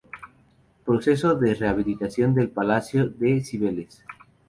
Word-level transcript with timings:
Proceso 0.83 1.35
de 1.35 1.53
rehabilitación 1.53 2.33
del 2.33 2.49
Palacio 2.49 3.07
de 3.07 3.39
Cibeles". 3.41 4.03